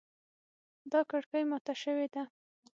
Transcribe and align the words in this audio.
دا 0.91 1.01
کړکۍ 1.11 1.43
ماته 1.49 1.73
شوې 1.81 2.07
ده 2.13 2.23